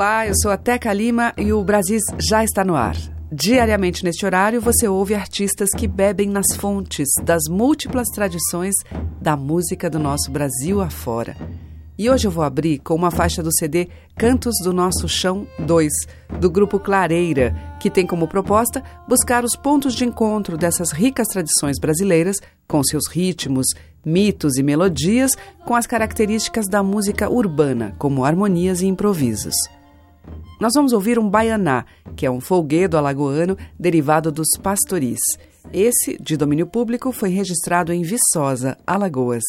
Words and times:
Olá, 0.00 0.26
eu 0.26 0.32
sou 0.34 0.50
a 0.50 0.56
Teca 0.56 0.90
Lima 0.94 1.34
e 1.36 1.52
o 1.52 1.62
Brasis 1.62 2.00
já 2.18 2.42
está 2.42 2.64
no 2.64 2.74
ar. 2.74 2.96
Diariamente 3.30 4.02
neste 4.02 4.24
horário 4.24 4.58
você 4.58 4.88
ouve 4.88 5.14
artistas 5.14 5.68
que 5.76 5.86
bebem 5.86 6.26
nas 6.26 6.56
fontes 6.56 7.06
das 7.22 7.42
múltiplas 7.50 8.08
tradições 8.08 8.74
da 9.20 9.36
música 9.36 9.90
do 9.90 9.98
nosso 9.98 10.30
Brasil 10.30 10.80
afora. 10.80 11.36
E 11.98 12.08
hoje 12.08 12.26
eu 12.26 12.30
vou 12.30 12.42
abrir 12.42 12.78
com 12.78 12.94
uma 12.94 13.10
faixa 13.10 13.42
do 13.42 13.54
CD 13.54 13.88
Cantos 14.16 14.54
do 14.64 14.72
Nosso 14.72 15.06
Chão 15.06 15.46
2, 15.58 15.92
do 16.40 16.50
grupo 16.50 16.80
Clareira, 16.80 17.54
que 17.78 17.90
tem 17.90 18.06
como 18.06 18.26
proposta 18.26 18.82
buscar 19.06 19.44
os 19.44 19.54
pontos 19.54 19.94
de 19.94 20.06
encontro 20.06 20.56
dessas 20.56 20.92
ricas 20.92 21.28
tradições 21.28 21.78
brasileiras, 21.78 22.38
com 22.66 22.82
seus 22.82 23.06
ritmos, 23.06 23.66
mitos 24.02 24.56
e 24.56 24.62
melodias, 24.62 25.32
com 25.66 25.74
as 25.74 25.86
características 25.86 26.66
da 26.66 26.82
música 26.82 27.28
urbana, 27.28 27.94
como 27.98 28.24
harmonias 28.24 28.80
e 28.80 28.86
improvisos. 28.86 29.54
Nós 30.60 30.74
vamos 30.74 30.92
ouvir 30.92 31.18
um 31.18 31.28
baianá, 31.28 31.86
que 32.14 32.26
é 32.26 32.30
um 32.30 32.40
folguedo 32.40 32.98
alagoano 32.98 33.56
derivado 33.78 34.30
dos 34.30 34.48
pastoris. 34.62 35.20
Esse, 35.72 36.16
de 36.20 36.36
domínio 36.36 36.66
público, 36.66 37.12
foi 37.12 37.30
registrado 37.30 37.92
em 37.92 38.02
Viçosa, 38.02 38.76
Alagoas. 38.86 39.44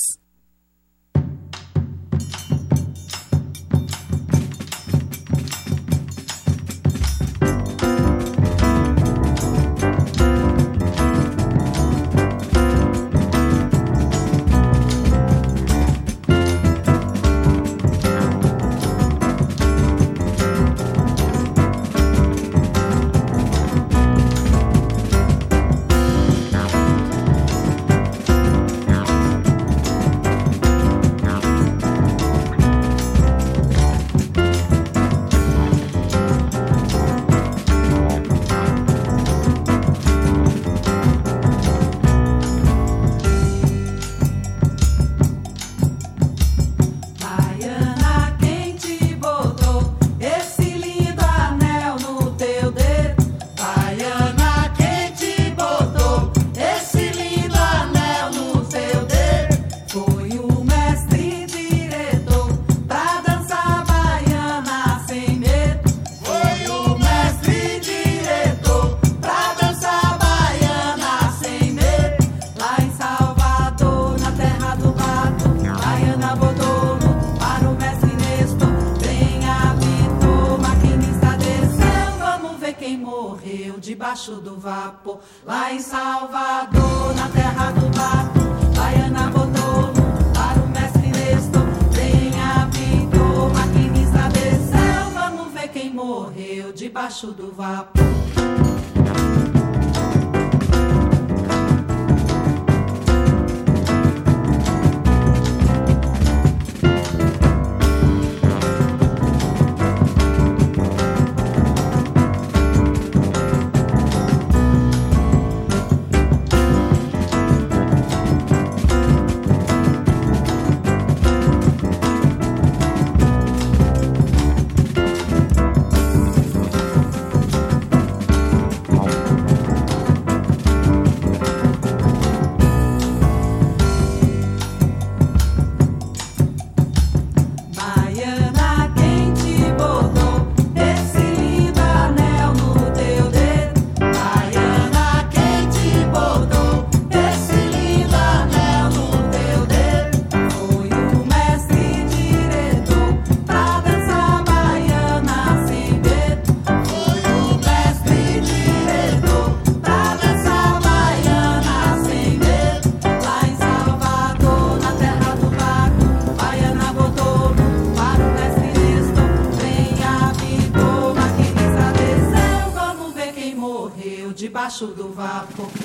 Debaixo 174.82 174.88
do 174.88 175.10
vapor. 175.10 175.81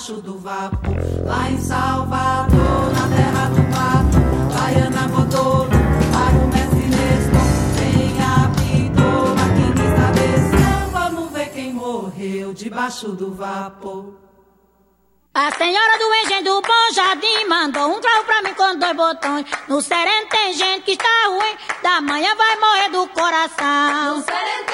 debaixo 0.00 0.14
do 0.22 0.38
vapor. 0.38 1.26
Lá 1.26 1.50
em 1.50 1.60
Salvador, 1.60 2.92
na 2.94 3.16
terra 3.16 3.48
do 3.50 3.62
mato, 3.68 4.18
Baiana 4.54 5.08
Godolo, 5.08 5.68
para 6.10 6.38
o 6.38 6.48
mestre 6.48 6.86
Nestor, 6.88 7.46
tem 7.76 8.16
apitou, 8.22 9.34
maquinista 9.36 10.06
desceu, 10.14 10.90
vamos 10.90 11.30
ver 11.32 11.50
quem 11.50 11.74
morreu 11.74 12.54
debaixo 12.54 13.08
do 13.08 13.34
vapor. 13.34 14.14
A 15.34 15.52
senhora 15.52 15.98
do 15.98 16.14
engenho 16.14 16.44
do 16.44 16.62
Bom 16.62 16.94
Jardim 16.94 17.44
mandou 17.46 17.96
um 17.96 18.00
cravo 18.00 18.24
pra 18.24 18.42
mim 18.42 18.54
com 18.54 18.78
dois 18.78 18.96
botões. 18.96 19.46
No 19.68 19.80
sereno 19.80 20.28
tem 20.28 20.52
gente 20.54 20.82
que 20.82 20.92
está 20.92 21.28
ruim, 21.28 21.56
da 21.82 22.00
manhã 22.00 22.34
vai 22.34 22.56
morrer 22.56 22.88
do 22.88 23.06
coração. 23.08 24.16
No 24.16 24.24
sereno 24.24 24.69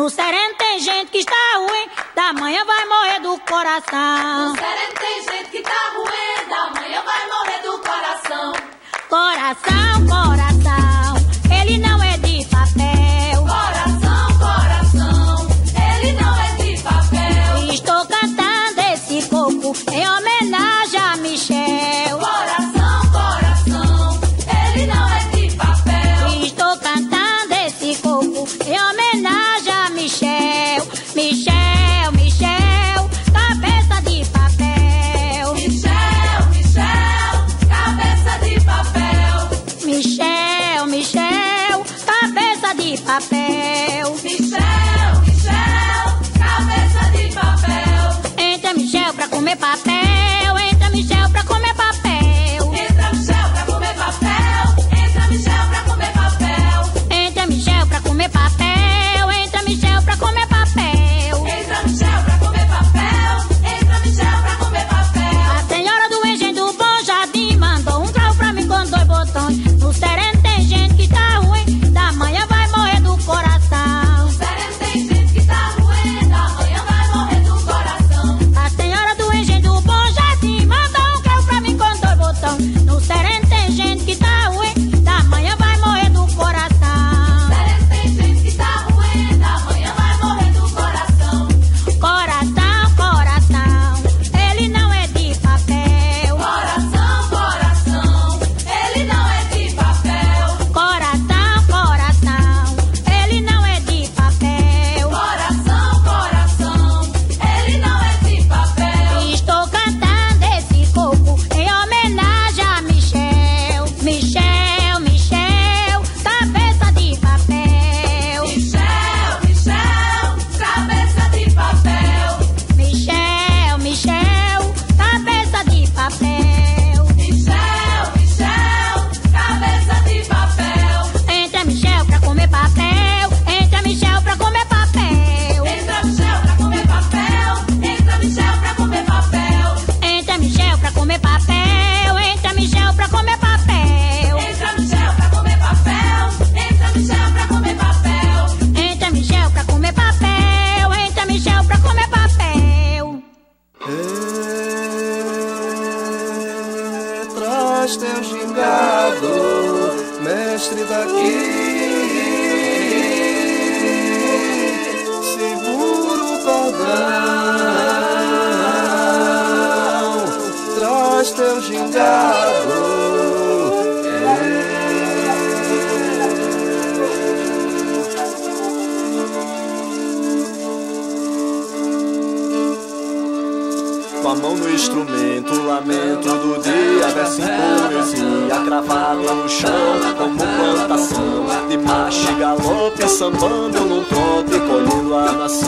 No 0.00 0.08
sereno 0.08 0.54
tem 0.54 0.80
gente 0.80 1.10
que 1.10 1.18
está 1.18 1.34
ruim, 1.56 1.90
da 2.14 2.32
manhã 2.32 2.64
vai 2.64 2.86
morrer 2.86 3.20
do 3.20 3.38
coração. 3.40 4.48
No 4.48 4.56
sereno 4.56 4.94
tem 4.98 5.22
gente 5.24 5.50
que 5.50 5.58
está 5.58 5.92
ruim, 5.94 6.48
da 6.48 6.80
manhã 6.80 7.02
vai 7.02 7.26
morrer 7.26 7.58
do 7.58 7.78
coração. 7.80 8.52
Coração. 9.10 9.89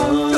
Oh. 0.05 0.32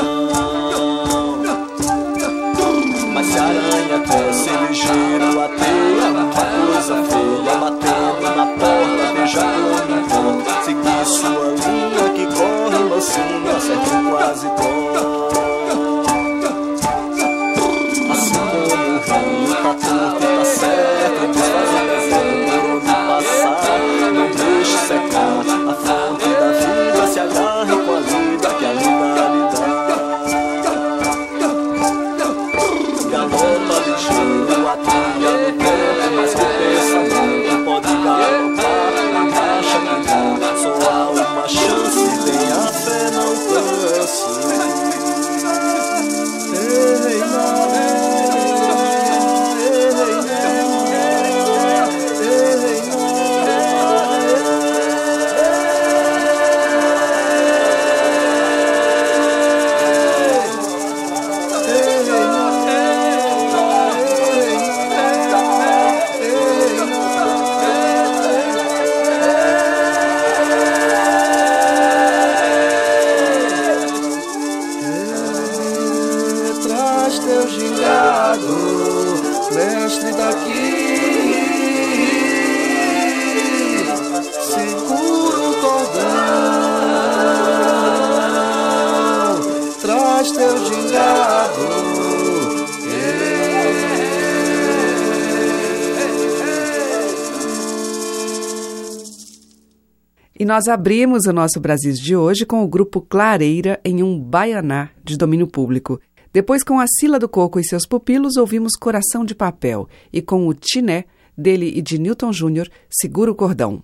Nós 100.56 100.68
abrimos 100.68 101.26
o 101.26 101.34
nosso 101.34 101.60
Brasis 101.60 101.98
de 101.98 102.16
hoje 102.16 102.46
com 102.46 102.64
o 102.64 102.66
grupo 102.66 103.02
Clareira 103.02 103.78
em 103.84 104.02
um 104.02 104.18
baianá 104.18 104.88
de 105.04 105.14
domínio 105.14 105.46
público. 105.46 106.00
Depois, 106.32 106.64
com 106.64 106.80
a 106.80 106.86
Sila 106.86 107.18
do 107.18 107.28
Coco 107.28 107.60
e 107.60 107.64
seus 107.64 107.86
pupilos, 107.86 108.38
ouvimos 108.38 108.72
Coração 108.72 109.22
de 109.22 109.34
Papel. 109.34 109.86
E 110.10 110.22
com 110.22 110.48
o 110.48 110.54
Tiné, 110.54 111.04
dele 111.36 111.70
e 111.76 111.82
de 111.82 111.98
Newton 111.98 112.32
Júnior, 112.32 112.70
Segura 112.88 113.30
o 113.30 113.34
Cordão. 113.34 113.82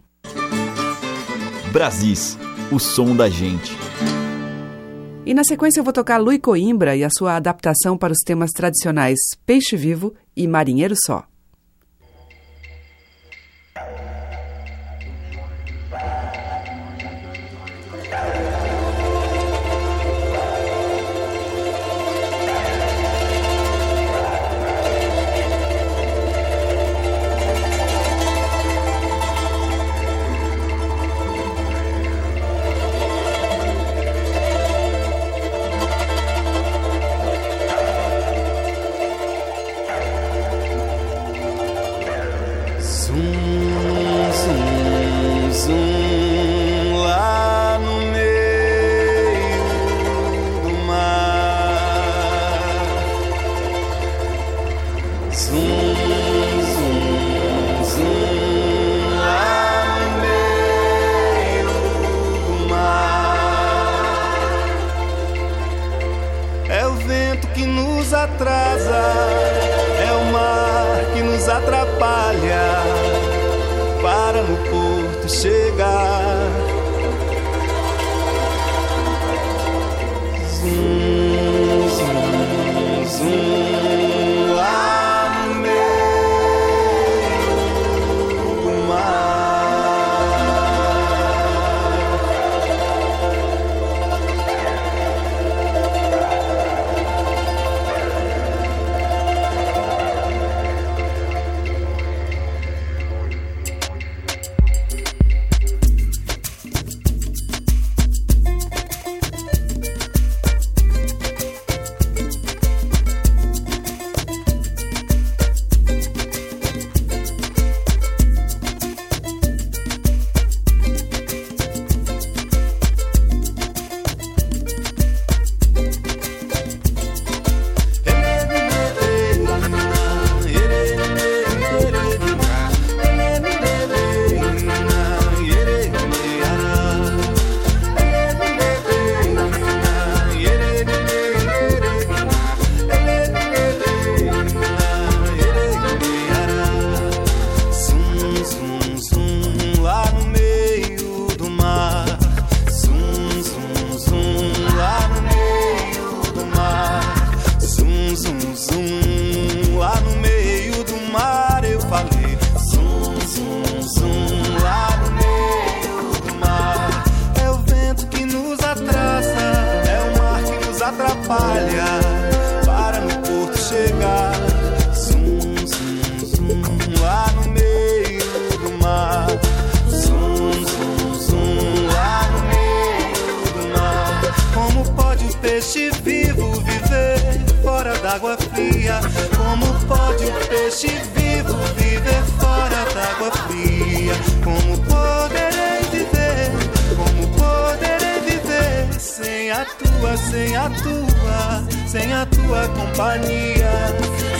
Brasis, 1.70 2.38
o 2.70 2.78
som 2.78 3.14
da 3.14 3.28
gente. 3.28 3.76
E 5.26 5.34
na 5.34 5.44
sequência 5.44 5.80
eu 5.80 5.84
vou 5.84 5.92
tocar 5.92 6.16
Lui 6.16 6.38
Coimbra 6.38 6.96
e 6.96 7.04
a 7.04 7.10
sua 7.10 7.36
adaptação 7.36 7.98
para 7.98 8.14
os 8.14 8.20
temas 8.24 8.50
tradicionais 8.50 9.18
Peixe 9.44 9.76
Vivo 9.76 10.14
e 10.34 10.48
Marinheiro 10.48 10.94
Só. 11.04 11.26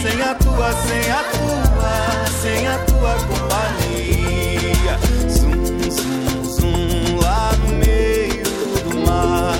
sem 0.03 0.21
a 0.21 0.35
tua, 0.35 0.73
sem 0.73 1.11
a 1.11 1.23
tua, 1.31 2.25
sem 2.41 2.67
a 2.67 2.77
tua 2.79 3.15
companhia. 3.25 4.99
Zum, 5.29 5.65
zum, 5.89 6.43
zum 6.43 7.19
lá 7.21 7.51
no 7.59 7.75
meio 7.75 8.43
do 8.83 8.99
mar. 9.07 9.55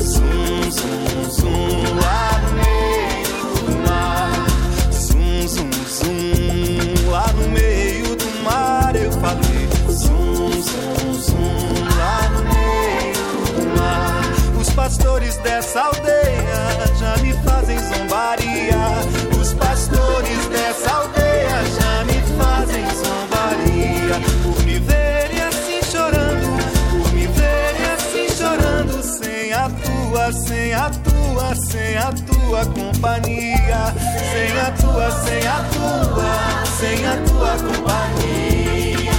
Zum, 0.00 0.70
zum, 0.70 1.30
zum 1.30 2.00
lá 2.02 2.38
no 2.42 2.50
meio 2.60 3.38
do 3.64 3.88
mar. 3.88 4.46
Zum, 4.92 5.48
zum, 5.48 5.70
zum 5.72 7.10
lá 7.10 7.32
no 7.32 7.48
meio 7.48 8.14
do 8.14 8.42
mar. 8.44 8.94
Eu 8.94 9.10
falei 9.12 9.68
zum, 9.88 10.52
zum, 10.52 11.14
zum 11.14 11.96
lá 11.96 12.28
no 12.28 12.42
meio 12.44 13.24
do 13.56 13.78
mar. 13.78 14.60
Os 14.60 14.68
pastores 14.68 15.38
dessa 15.38 15.80
aldeia 15.80 16.97
dessa 20.78 20.94
aldeia 20.94 21.64
já 21.80 22.04
me 22.04 22.20
fazem 22.36 22.84
zombaria. 22.94 24.20
Por 24.42 24.64
me 24.64 24.78
verem 24.78 25.42
assim 25.42 25.82
chorando, 25.90 26.46
por 26.90 27.12
me 27.12 27.26
verem 27.26 27.84
assim 27.92 28.28
chorando. 28.36 29.02
Sem 29.02 29.52
a 29.52 29.68
tua, 29.68 30.32
sem 30.32 30.74
a 30.74 30.90
tua, 30.90 31.54
sem 31.54 31.96
a 31.96 32.12
tua 32.12 32.66
companhia. 32.66 33.94
Sem 34.32 34.58
a 34.58 34.70
tua, 34.72 35.10
sem 35.10 35.46
a 35.46 35.64
tua, 35.72 36.66
sem 36.78 37.06
a 37.06 37.16
tua 37.26 37.56
companhia. 37.56 39.17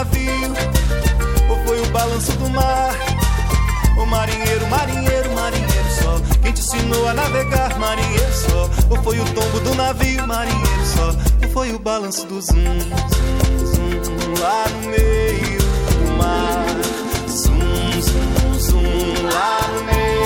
navio, 0.00 0.54
ou 1.50 1.56
foi 1.66 1.80
o 1.82 1.86
balanço 1.90 2.32
do 2.32 2.48
mar. 2.48 2.94
O 3.98 4.06
marinheiro, 4.06 4.66
marinheiro, 4.68 5.30
marinheiro 5.34 5.90
só. 6.02 6.20
Quem 6.42 6.52
te 6.52 6.60
ensinou 6.60 7.06
a 7.06 7.12
navegar, 7.12 7.78
marinheiro 7.78 8.32
só. 8.32 8.70
Ou 8.88 9.02
foi 9.02 9.20
o 9.20 9.24
tombo 9.34 9.60
do 9.60 9.74
navio, 9.74 10.26
marinheiro 10.26 10.86
só. 10.86 11.08
Ou 11.44 11.52
foi 11.52 11.72
o 11.72 11.78
balanço 11.78 12.26
do 12.26 12.40
zum, 12.40 12.54
zum, 12.54 14.04
zum, 14.04 14.40
lá 14.40 14.64
no 14.70 14.88
meio 14.88 15.60
do 15.60 16.16
mar. 16.16 16.64
Zum, 17.28 18.00
zum, 18.00 18.58
zum, 18.58 19.28
lá 19.34 19.60
no 19.68 19.84
meio. 19.84 20.19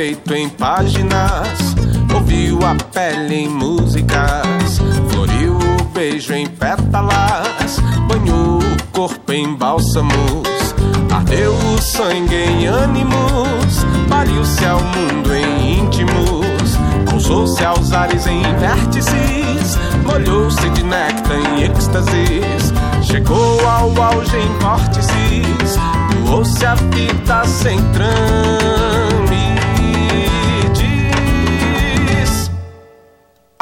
Peito 0.00 0.32
em 0.32 0.48
páginas, 0.48 1.76
ouviu 2.14 2.58
a 2.64 2.74
pele 2.74 3.34
em 3.34 3.48
músicas, 3.50 4.80
floriu 5.10 5.58
o 5.58 5.84
beijo 5.92 6.32
em 6.32 6.46
pétalas, 6.46 7.78
banhou 8.08 8.60
o 8.60 8.82
corpo 8.92 9.30
em 9.30 9.54
bálsamos, 9.54 10.74
ardeu 11.12 11.52
o 11.52 11.82
sangue 11.82 12.34
em 12.34 12.66
ânimos, 12.66 13.84
pariu-se 14.08 14.64
ao 14.64 14.80
mundo 14.80 15.34
em 15.34 15.80
íntimos, 15.80 16.78
alçou-se 17.12 17.62
aos 17.62 17.92
ares 17.92 18.26
em 18.26 18.40
vértices, 18.54 19.78
molhou-se 20.06 20.66
de 20.70 20.82
néctar 20.82 21.36
em 21.36 21.64
êxtases, 21.64 22.72
chegou 23.02 23.60
ao 23.68 24.02
auge 24.02 24.34
em 24.34 24.58
vórtices, 24.60 25.78
doou-se 26.24 26.64
a 26.64 26.74
vida 26.74 27.44
sem 27.44 27.78
trâmites. 27.92 28.99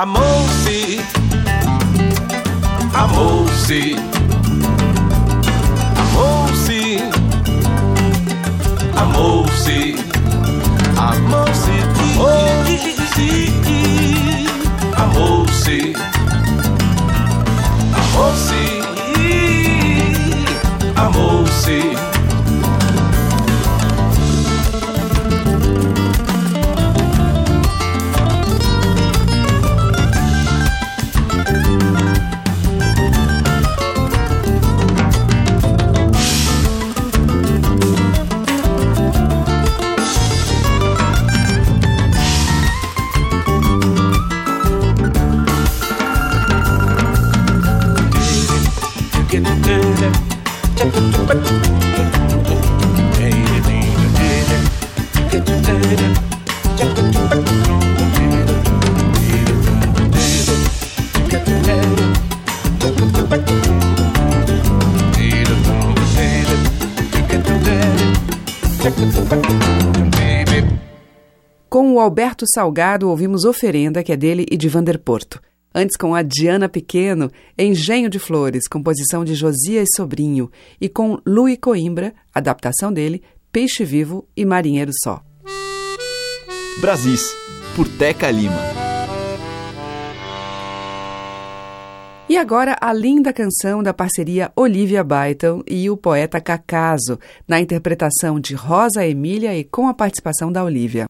Amou-se, 0.00 1.00
amou-se, 2.94 3.96
amou-se, 5.98 6.98
amou-se, 8.94 9.96
amou-se, 10.96 11.76
amou-se, 12.54 13.52
amou-se, 14.96 15.94
amou-se, 17.96 18.62
amou-se. 20.94 22.17
Com 71.68 71.92
o 71.92 72.00
Alberto 72.00 72.46
Salgado, 72.54 73.10
ouvimos 73.10 73.44
Oferenda, 73.44 74.02
que 74.02 74.10
é 74.10 74.16
dele 74.16 74.46
e 74.50 74.56
de 74.56 74.70
Vander 74.70 74.98
Porto. 74.98 75.38
Antes, 75.74 75.98
com 75.98 76.14
a 76.14 76.22
Diana 76.22 76.66
Pequeno, 76.66 77.30
Engenho 77.58 78.08
de 78.08 78.18
Flores, 78.18 78.66
composição 78.66 79.22
de 79.22 79.34
Josias 79.34 79.88
Sobrinho. 79.94 80.50
E 80.80 80.88
com 80.88 81.20
Louis 81.26 81.58
Coimbra, 81.60 82.14
adaptação 82.34 82.90
dele, 82.90 83.22
Peixe 83.52 83.84
Vivo 83.84 84.26
e 84.34 84.46
Marinheiro 84.46 84.92
Só. 85.04 85.22
Brasis, 86.80 87.36
por 87.76 87.86
Teca 87.86 88.30
Lima. 88.30 88.56
E 92.30 92.38
agora 92.38 92.78
a 92.80 92.94
linda 92.94 93.30
canção 93.30 93.82
da 93.82 93.92
parceria 93.92 94.50
Olivia 94.56 95.04
Byton 95.04 95.62
e 95.66 95.90
o 95.90 95.98
poeta 95.98 96.40
Cacaso, 96.40 97.18
na 97.46 97.60
interpretação 97.60 98.40
de 98.40 98.54
Rosa 98.54 99.06
Emília 99.06 99.54
e 99.54 99.64
com 99.64 99.86
a 99.86 99.92
participação 99.92 100.50
da 100.50 100.64
Olivia. 100.64 101.06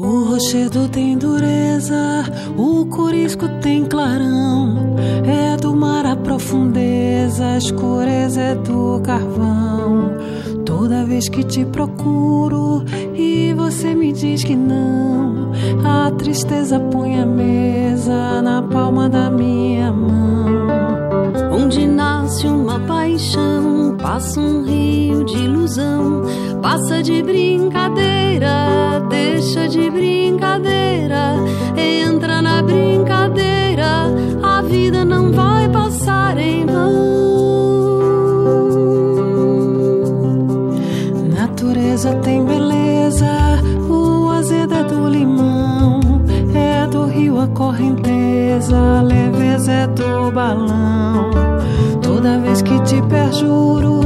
O 0.00 0.22
rochedo 0.26 0.88
tem 0.88 1.18
dureza, 1.18 2.22
o 2.56 2.86
corisco 2.86 3.48
tem 3.60 3.84
clarão. 3.84 4.94
É 5.26 5.56
do 5.56 5.74
mar 5.74 6.06
a 6.06 6.14
profundeza, 6.14 7.44
a 7.44 7.58
escureza 7.58 8.40
é 8.40 8.54
do 8.54 9.00
carvão. 9.00 10.12
Toda 10.64 11.04
vez 11.04 11.28
que 11.28 11.42
te 11.42 11.64
procuro 11.64 12.84
e 13.12 13.52
você 13.54 13.92
me 13.92 14.12
diz 14.12 14.44
que 14.44 14.54
não, 14.54 15.50
a 15.84 16.12
tristeza 16.12 16.78
põe 16.78 17.18
a 17.18 17.26
mesa 17.26 18.40
na 18.40 18.62
palma 18.62 19.08
da 19.08 19.28
minha 19.28 19.92
mão. 19.92 21.07
Onde 21.50 21.86
nasce 21.86 22.46
uma 22.46 22.80
paixão, 22.80 23.96
passa 24.00 24.40
um 24.40 24.62
rio 24.62 25.24
de 25.24 25.36
ilusão, 25.36 26.22
passa 26.62 27.02
de 27.02 27.22
brincadeira, 27.22 29.04
deixa 29.08 29.68
de 29.68 29.90
brincadeira, 29.90 31.34
entra 31.76 32.40
na 32.40 32.62
brincadeira, 32.62 34.06
a 34.42 34.62
vida 34.62 35.04
não 35.04 35.32
vai 35.32 35.68
passar 35.68 36.38
em 36.38 36.64
vão. 36.66 37.18
Natureza 41.36 42.14
tem 42.16 42.44
beleza, 42.44 43.26
o 43.88 44.28
azedo 44.30 44.74
é 44.74 44.84
do 44.84 45.08
limão, 45.08 46.00
é 46.54 46.86
do 46.86 47.04
rio 47.04 47.40
a 47.40 47.48
correnteza, 47.48 49.02
do 49.86 50.32
balão. 50.32 51.30
Toda 52.02 52.38
vez 52.38 52.62
que 52.62 52.80
te 52.82 53.00
perjuro 53.02 54.00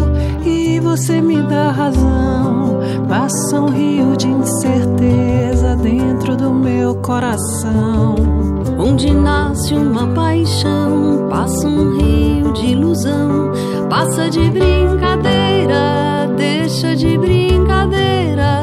e 0.44 0.80
você 0.80 1.20
me 1.20 1.40
dá 1.42 1.70
razão, 1.70 2.80
passa 3.08 3.61
um 3.61 3.68
rio 3.68 4.16
de 4.16 4.28
incerteza 4.28 5.76
dentro 5.76 6.37
do 6.37 6.52
meu 6.52 6.94
coração. 6.96 8.16
Onde 8.78 9.12
nasce 9.12 9.74
uma 9.74 10.06
paixão, 10.08 11.28
passa 11.30 11.66
um 11.66 11.96
rio 11.96 12.52
de 12.52 12.66
ilusão, 12.72 13.52
passa 13.88 14.28
de 14.28 14.50
brincadeira, 14.50 16.28
deixa 16.37 16.96
de 16.96 17.16
brincadeira, 17.16 18.62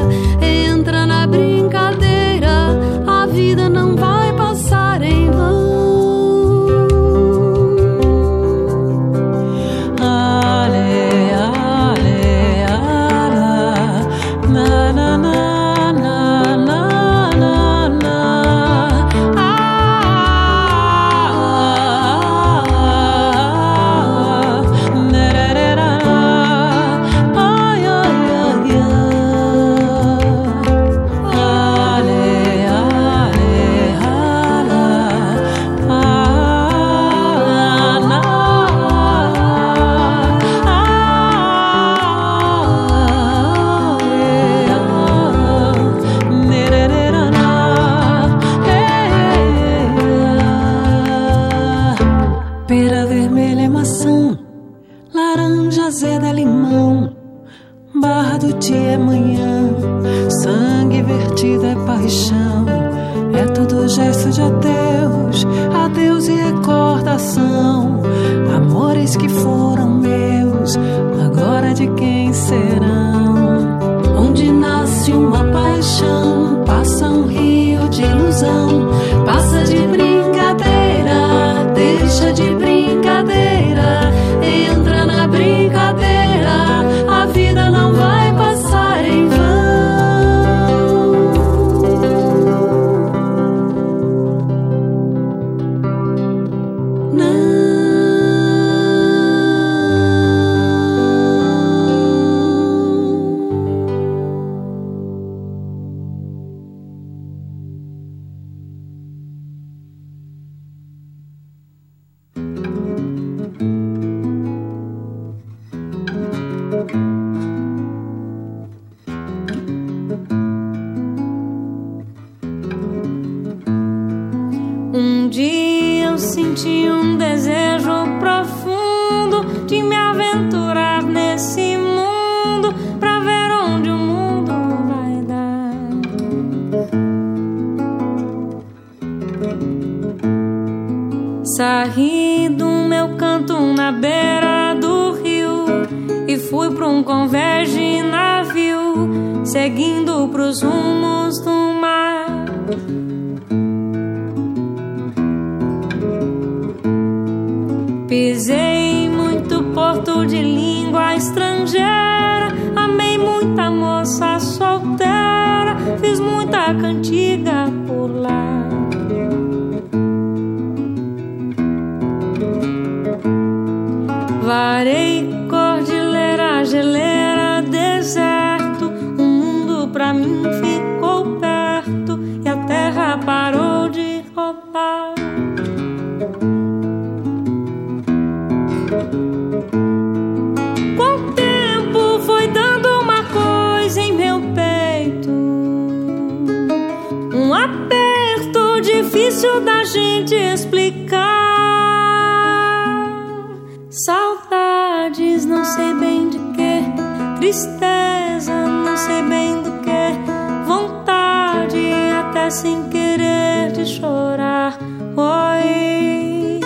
de 213.72 213.86
chorar. 213.86 214.78
Oi, 215.16 216.60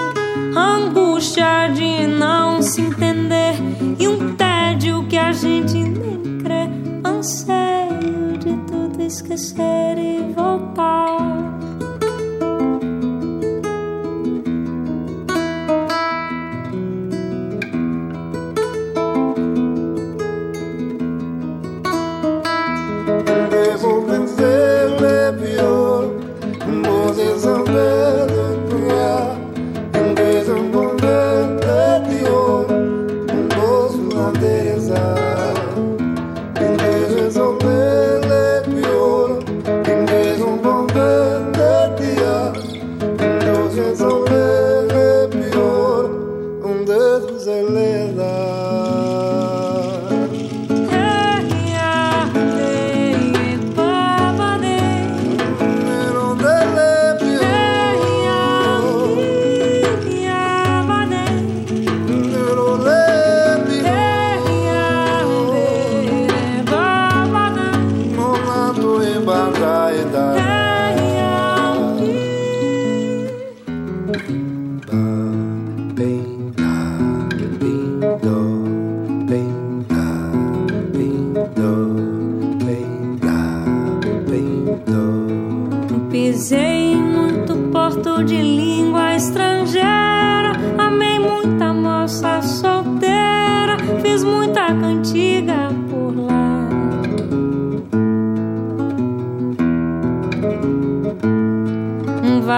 angústia 0.56 1.68
de 1.74 2.08
não 2.08 2.62
se 2.62 2.82
entender 2.82 3.56
e 4.00 4.08
um 4.08 4.36
tédio 4.36 5.06
que 5.08 5.18
a 5.18 5.32
gente 5.32 5.76
nem 5.76 6.40
crê. 6.40 6.70
Anseio 7.06 8.38
de 8.40 8.54
tudo 8.68 9.02
esquecer 9.02 9.98
e 9.98 10.34
voltar. 10.34 11.53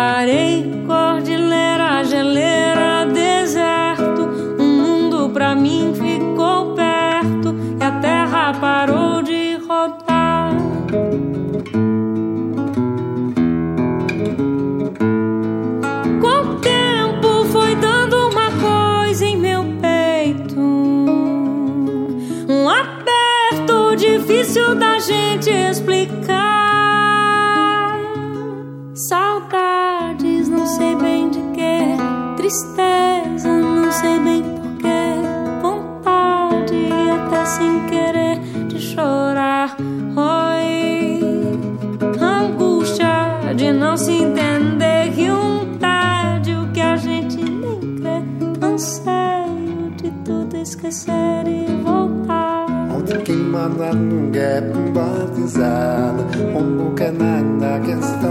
Parei, 0.05 0.63
corde 0.85 1.35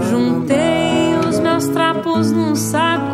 Juntei 0.09 1.15
os 1.27 1.39
meus 1.39 1.67
trapos 1.67 2.31
num 2.31 2.55
saco 2.55 3.04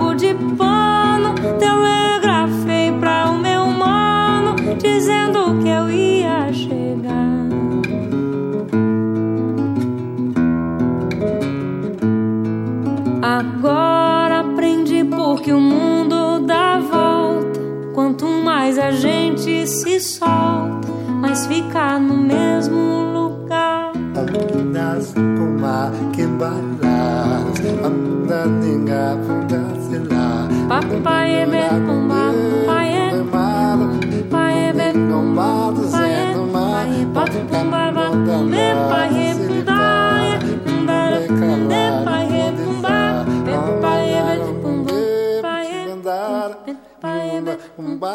é 47.82 47.88
becumba, 47.88 48.07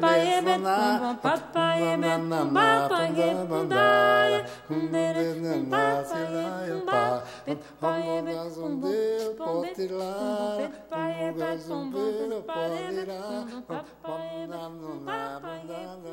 papai 0.00 0.28
é 0.28 0.42
becumba, 0.42 1.18
papai 1.22 1.82
é 1.82 1.96
becumba, 1.96 2.52
papai 2.52 3.20
é 3.20 3.34
pundaia, 3.46 4.40
pundaia, 4.66 5.28
papai 7.80 8.02
é 8.02 8.02
pumba, 8.02 8.02
papai 8.02 8.08
é 8.08 8.22
becumba, 8.22 8.88
papai 10.88 11.12
é 11.20 11.32
becumba, 14.52 15.14
papai 15.36 15.60
é 15.60 16.12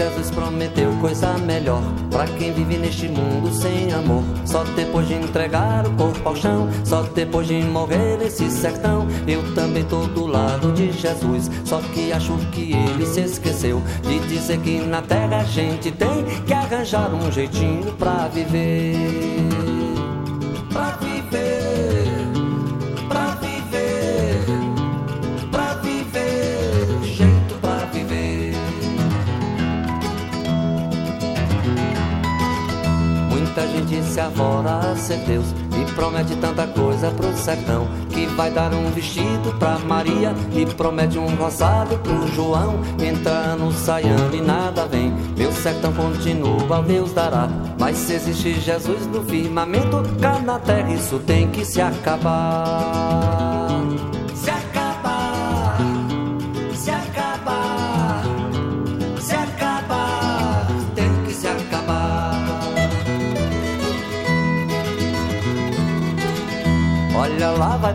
Jesus 0.00 0.30
prometeu 0.30 0.90
coisa 0.98 1.36
melhor 1.36 1.82
Pra 2.10 2.24
quem 2.24 2.54
vive 2.54 2.78
neste 2.78 3.06
mundo 3.06 3.52
sem 3.52 3.92
amor. 3.92 4.22
Só 4.46 4.64
depois 4.64 5.06
de 5.06 5.14
entregar 5.14 5.86
o 5.86 5.90
corpo 5.90 6.26
ao 6.26 6.34
chão 6.34 6.70
Só 6.84 7.02
depois 7.02 7.46
de 7.46 7.62
morrer 7.62 8.16
nesse 8.16 8.50
sertão. 8.50 9.06
Eu 9.28 9.54
também 9.54 9.84
tô 9.84 10.06
do 10.06 10.26
lado 10.26 10.72
de 10.72 10.90
Jesus 10.90 11.50
Só 11.66 11.80
que 11.92 12.10
acho 12.12 12.34
que 12.50 12.72
ele 12.72 13.04
se 13.04 13.20
esqueceu 13.20 13.82
De 14.02 14.18
dizer 14.20 14.58
que 14.60 14.80
na 14.80 15.02
terra 15.02 15.40
a 15.40 15.44
gente 15.44 15.90
tem 15.90 16.24
Que 16.46 16.54
arranjar 16.54 17.14
um 17.14 17.30
jeitinho 17.30 17.92
pra 17.98 18.26
viver 18.28 19.59
Muita 33.60 33.76
gente 33.76 34.02
se 34.04 34.18
avora 34.18 34.78
a 34.78 34.96
ser 34.96 35.18
Deus 35.18 35.44
e 35.78 35.92
promete 35.92 36.34
tanta 36.36 36.66
coisa 36.66 37.10
pro 37.10 37.30
sertão 37.36 37.86
que 38.08 38.24
vai 38.28 38.50
dar 38.50 38.72
um 38.72 38.90
vestido 38.90 39.54
pra 39.58 39.78
Maria 39.80 40.34
e 40.54 40.64
promete 40.64 41.18
um 41.18 41.26
roçado 41.36 41.98
pro 41.98 42.26
João. 42.28 42.80
Entra 42.98 43.56
no 43.56 43.70
e 44.34 44.40
nada 44.40 44.86
vem. 44.86 45.12
Meu 45.36 45.52
sertão 45.52 45.92
continua, 45.92 46.80
Deus 46.80 47.12
dará. 47.12 47.50
Mas 47.78 47.98
se 47.98 48.14
existe 48.14 48.58
Jesus 48.58 49.06
no 49.06 49.22
firmamento, 49.24 50.02
cá 50.18 50.38
na 50.38 50.58
terra 50.58 50.94
isso 50.94 51.18
tem 51.18 51.50
que 51.50 51.62
se 51.62 51.82
acabar. 51.82 53.49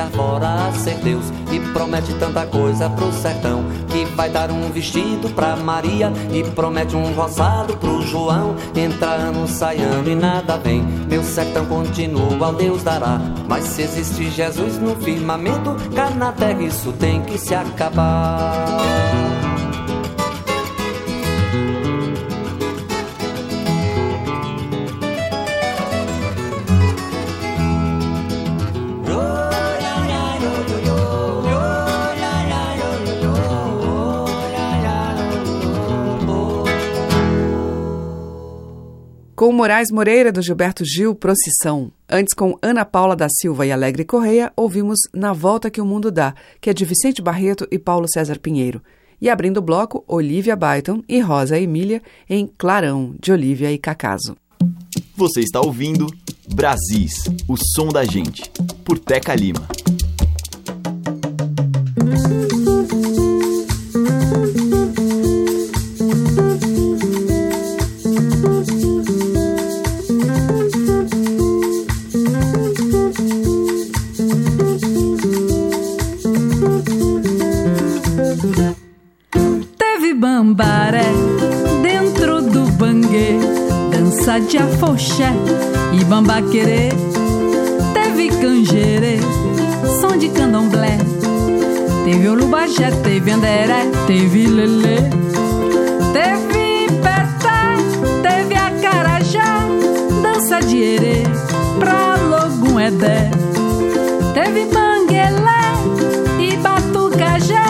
Arvora 0.00 0.68
a 0.68 0.72
ser 0.72 0.96
Deus 0.96 1.24
e 1.50 1.60
promete 1.72 2.12
tanta 2.14 2.46
coisa 2.46 2.88
pro 2.90 3.12
sertão 3.12 3.64
que 3.88 4.04
vai 4.14 4.30
dar 4.30 4.50
um 4.50 4.70
vestido 4.70 5.28
pra 5.30 5.56
Maria 5.56 6.12
e 6.32 6.42
promete 6.42 6.96
um 6.96 7.12
roçado 7.12 7.76
pro 7.76 8.02
João. 8.02 8.56
Entra 8.74 9.10
ano 9.10 9.46
saiando 9.46 10.10
e 10.10 10.14
nada 10.14 10.56
vem. 10.56 10.82
Meu 10.82 11.22
sertão 11.22 11.66
continua, 11.66 12.52
Deus 12.52 12.82
dará. 12.82 13.20
Mas 13.48 13.64
se 13.64 13.82
existe 13.82 14.30
Jesus 14.30 14.78
no 14.78 14.96
firmamento, 14.96 15.76
terra 15.94 16.62
isso 16.62 16.92
tem 16.92 17.22
que 17.22 17.38
se 17.38 17.54
acabar. 17.54 19.11
Com 39.42 39.50
Moraes 39.50 39.90
Moreira, 39.90 40.30
do 40.30 40.40
Gilberto 40.40 40.84
Gil, 40.84 41.16
Procissão. 41.16 41.90
Antes, 42.08 42.32
com 42.32 42.56
Ana 42.62 42.84
Paula 42.84 43.16
da 43.16 43.26
Silva 43.28 43.66
e 43.66 43.72
Alegre 43.72 44.04
Correia, 44.04 44.52
ouvimos 44.54 45.00
Na 45.12 45.32
Volta 45.32 45.68
que 45.68 45.80
o 45.80 45.84
Mundo 45.84 46.12
Dá, 46.12 46.32
que 46.60 46.70
é 46.70 46.72
de 46.72 46.84
Vicente 46.84 47.20
Barreto 47.20 47.66
e 47.68 47.76
Paulo 47.76 48.06
César 48.08 48.38
Pinheiro. 48.38 48.80
E 49.20 49.28
abrindo 49.28 49.56
o 49.56 49.60
bloco, 49.60 50.04
Olivia 50.06 50.54
Byton 50.54 51.02
e 51.08 51.18
Rosa 51.18 51.58
Emília 51.58 52.00
em 52.30 52.46
Clarão, 52.56 53.16
de 53.20 53.32
Olivia 53.32 53.72
e 53.72 53.78
Cacaso. 53.78 54.36
Você 55.16 55.40
está 55.40 55.60
ouvindo 55.60 56.06
Brasis, 56.54 57.24
o 57.48 57.56
som 57.56 57.88
da 57.88 58.04
gente, 58.04 58.48
por 58.84 58.96
Teca 58.96 59.34
Lima. 59.34 59.66
Dança 84.22 84.38
de 84.38 84.56
afoxé 84.56 85.32
e 85.92 86.04
bambaquerê. 86.04 86.90
Teve 87.92 88.28
canjerê, 88.28 89.18
som 90.00 90.16
de 90.16 90.28
candomblé. 90.28 90.96
Teve 92.04 92.28
olubajé, 92.28 92.92
teve 93.02 93.32
anderé, 93.32 93.90
teve 94.06 94.46
lelê. 94.46 94.98
Teve 96.12 96.86
peté, 97.02 98.22
teve 98.22 98.54
acarajé, 98.54 99.40
dança 100.22 100.60
de 100.60 100.80
erê 100.80 101.24
pra 101.80 102.14
logum 102.16 102.78
edé. 102.78 103.28
Teve 104.34 104.66
manguelé 104.72 105.64
e 106.38 106.56
batucajé. 106.58 107.64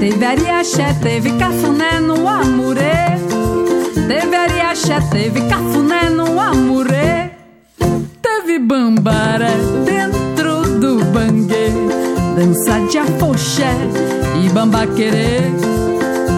Teve 0.00 0.24
ariaxé, 0.24 0.92
teve 1.00 1.30
cafuné 1.38 2.00
no 2.00 2.26
amurê. 2.26 3.16
Teve 4.08 4.34
ariaxé, 4.34 4.77
teve 5.10 5.42
cafuné 5.42 6.08
no 6.08 6.40
amurê. 6.40 7.30
Teve 8.22 8.58
bambaré 8.58 9.54
dentro 9.84 10.62
do 10.80 11.04
banguê. 11.04 11.68
Dança 12.34 12.80
de 12.90 12.98
afoxé 12.98 13.70
e 14.42 14.48
bambaquerê. 14.48 15.42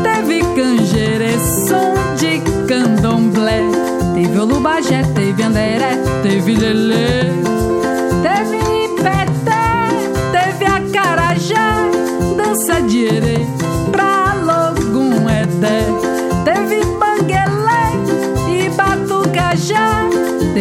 Teve 0.03 0.41
canjerê, 0.57 1.39
som 1.69 1.95
de 2.17 2.41
candomblé. 2.67 3.63
Teve 4.15 4.39
olubajé, 4.39 5.05
teve 5.15 5.43
anderé, 5.43 5.97
teve 6.23 6.55
lelê. 6.57 7.31
Teve 8.23 8.89
peté, 8.97 9.63
teve 10.33 10.65
acarajé, 10.65 11.55
dança 12.37 12.83
de 12.83 13.05
erê 13.07 13.60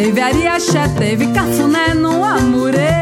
teve 0.00 0.22
ariaxé, 0.22 0.88
teve 0.98 1.26
cafuné 1.26 1.92
no 1.94 2.24
amurê. 2.24 3.00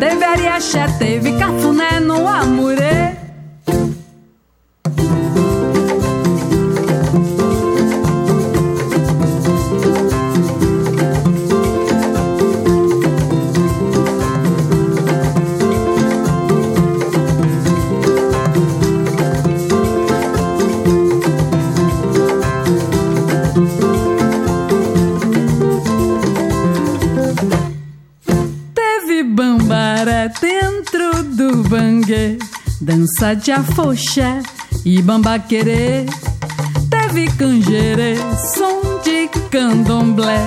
Teve 0.00 0.24
ariaxé, 0.24 0.86
teve 0.98 1.38
cafuné 1.38 2.00
no 2.00 2.26
amurê. 2.26 3.23
Dança 32.84 33.34
de 33.34 33.50
afoxé 33.50 34.42
e 34.84 35.00
bambaquerê. 35.00 36.04
Teve 36.90 37.30
canjerê, 37.38 38.16
som 38.54 39.00
de 39.02 39.28
candomblé. 39.50 40.38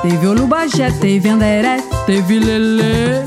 Teve 0.00 0.26
olubajé, 0.28 0.92
teve 1.00 1.28
anderé, 1.28 1.82
teve 2.06 2.38
lelê. 2.38 3.24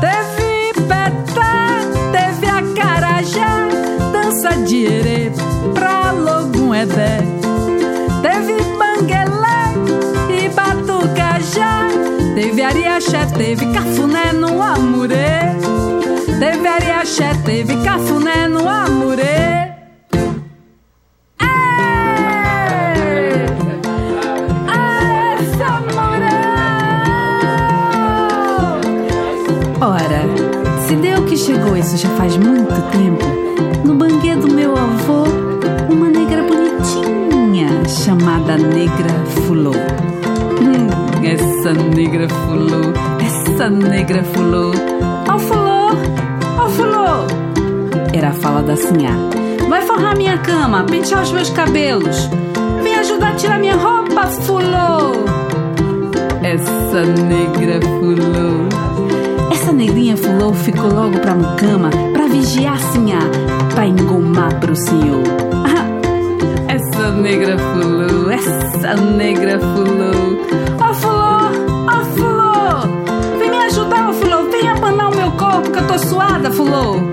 Teve 0.00 0.72
peté, 0.86 2.12
teve 2.12 2.46
acarajé, 2.46 3.50
dança 4.12 4.50
de 4.64 4.86
erê 4.86 5.32
pra 5.74 6.12
logum 6.12 6.72
edé. 6.72 7.18
Teve 8.22 8.62
banguelé 8.78 9.62
e 10.30 10.48
batucajé. 10.48 11.88
Teve 12.36 12.62
ariaxé, 12.62 13.26
teve 13.36 13.66
cafuné 13.72 14.32
no 14.32 14.62
amurê. 14.62 15.54
Teve 16.44 16.68
ariaxé, 16.68 17.32
teve 17.42 17.74
cafuné 17.82 18.46
no 18.46 18.68
amurê. 18.68 19.72
Ei! 21.40 21.46
Essa 25.40 25.80
Ora, 29.80 30.22
se 30.86 30.94
deu 30.96 31.24
que 31.24 31.34
chegou 31.34 31.78
isso 31.78 31.96
já 31.96 32.10
faz 32.10 32.36
muito 32.36 32.74
tempo, 32.92 33.24
no 33.82 33.94
banquê 33.94 34.36
do 34.36 34.52
meu 34.52 34.72
avô, 34.76 35.24
uma 35.90 36.10
negra 36.10 36.42
bonitinha 36.42 37.68
chamada 37.88 38.58
Negra 38.58 39.08
Fulô. 39.46 39.72
Hum, 40.60 40.90
essa 41.24 41.72
negra 41.72 42.28
fulô, 42.28 42.92
essa 43.24 43.70
negra 43.70 44.22
fulô, 44.22 44.72
Era 48.24 48.32
a 48.32 48.36
fala 48.36 48.62
da 48.62 48.74
sinhá. 48.74 49.10
Vai 49.68 49.82
forrar 49.82 50.16
minha 50.16 50.38
cama, 50.38 50.82
pentear 50.84 51.24
os 51.24 51.30
meus 51.30 51.50
cabelos. 51.50 52.30
Vem 52.82 52.94
ajudar 52.94 53.32
a 53.32 53.34
tirar 53.34 53.58
minha 53.58 53.76
roupa, 53.76 54.26
fulô. 54.28 55.12
Essa 56.42 57.04
negra 57.04 57.82
fulô. 57.82 59.52
Essa 59.52 59.72
negrinha 59.72 60.16
fulô 60.16 60.54
ficou 60.54 60.90
logo 60.90 61.18
pra 61.18 61.34
mucama 61.34 61.90
pra 62.14 62.26
vigiar 62.26 62.78
sinhá, 62.78 63.18
pra 63.74 63.86
engomar 63.86 64.58
pro 64.58 64.74
senhor. 64.74 65.22
Essa 66.66 67.10
negra 67.10 67.58
fulô, 67.58 68.30
essa 68.30 68.94
negra 68.94 69.60
fulô. 69.60 70.38
Ó 70.80 70.94
fulô, 70.94 71.50
ó 71.88 72.04
fulô. 72.16 73.38
Vem 73.38 73.50
me 73.50 73.58
ajudar, 73.66 74.08
ó 74.08 74.12
fulô. 74.14 74.50
Vem 74.50 74.66
abanar 74.70 75.12
o 75.12 75.14
meu 75.14 75.30
corpo 75.32 75.70
que 75.70 75.78
eu 75.78 75.86
tô 75.86 75.98
suada, 75.98 76.50
fulô. 76.50 77.12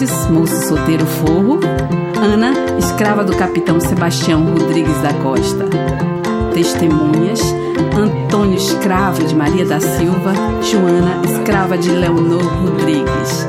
Fernandes, 0.00 0.26
moço 0.28 0.68
solteiro 0.68 1.04
forro. 1.04 1.60
Ana, 2.22 2.52
escrava 2.78 3.22
do 3.22 3.36
capitão 3.36 3.78
Sebastião 3.80 4.44
Rodrigues 4.44 4.96
da 5.02 5.12
Costa. 5.14 5.66
Testemunhas: 6.54 7.40
Antônio, 7.96 8.56
escravo 8.56 9.22
de 9.24 9.34
Maria 9.34 9.66
da 9.66 9.78
Silva. 9.78 10.32
Joana, 10.62 11.20
escrava 11.24 11.76
de 11.76 11.90
Leonor 11.90 12.42
Rodrigues. 12.42 13.46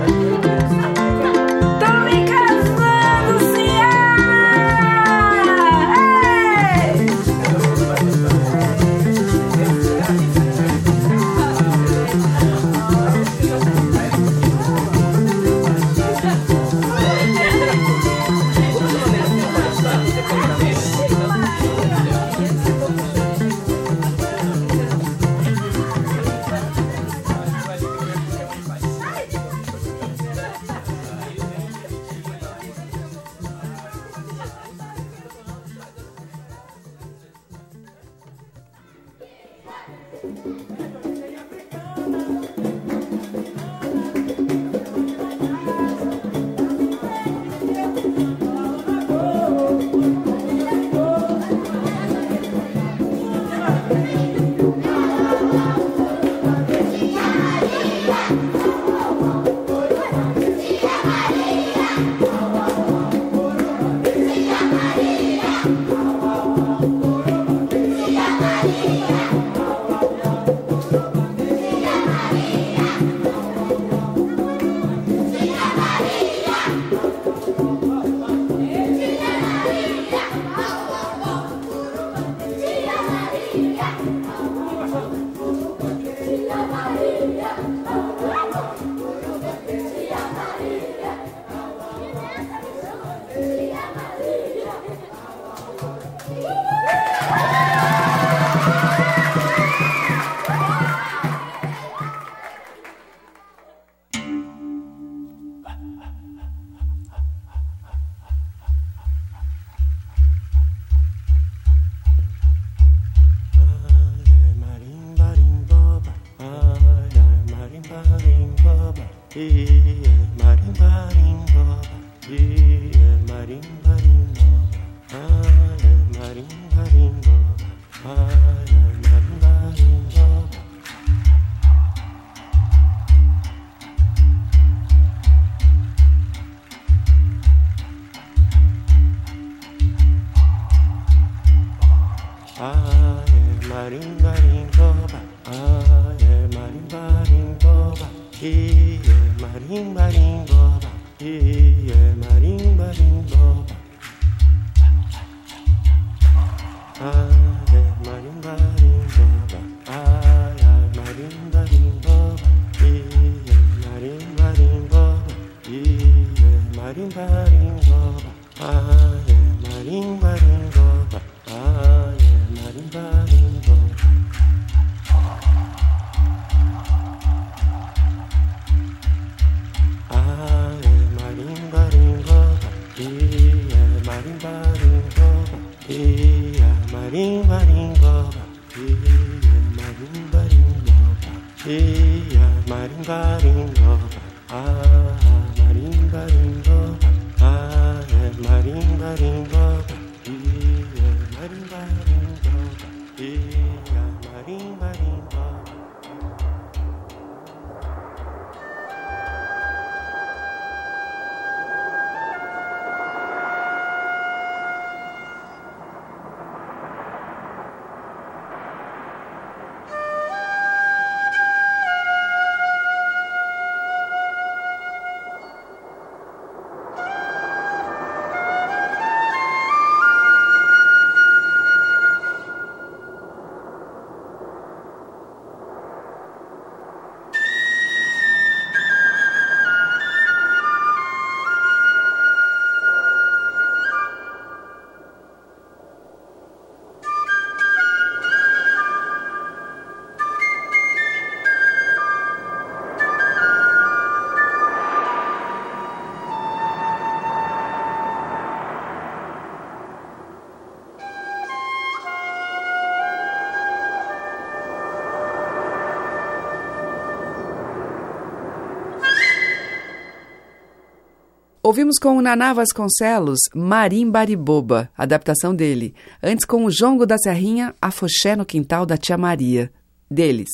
Ouvimos 271.71 271.97
com 271.97 272.17
o 272.17 272.21
Naná 272.21 272.51
Vasconcelos, 272.51 273.39
Marimbariboba, 273.55 274.89
adaptação 274.97 275.55
dele. 275.55 275.95
Antes 276.21 276.43
com 276.43 276.65
o 276.65 276.69
Jongo 276.69 277.05
da 277.05 277.17
Serrinha, 277.17 277.73
Afoxé 277.81 278.35
no 278.35 278.45
Quintal 278.45 278.85
da 278.85 278.97
Tia 278.97 279.17
Maria, 279.17 279.71
deles. 280.09 280.49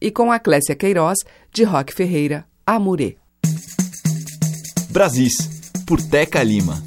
E 0.00 0.12
com 0.12 0.30
a 0.30 0.38
Clécia 0.38 0.76
Queiroz, 0.76 1.18
de 1.52 1.64
Roque 1.64 1.92
Ferreira, 1.92 2.46
Amurê. 2.64 3.16
Brasis, 4.90 5.34
por 5.84 6.00
Teca 6.00 6.40
Lima. 6.40 6.80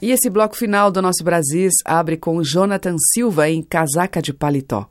E 0.00 0.12
esse 0.12 0.30
bloco 0.30 0.56
final 0.56 0.90
do 0.90 1.02
nosso 1.02 1.22
Brasis 1.22 1.74
abre 1.84 2.16
com 2.16 2.42
Jonathan 2.42 2.96
Silva 3.12 3.50
em 3.50 3.62
Casaca 3.62 4.22
de 4.22 4.32
Paletó. 4.32 4.88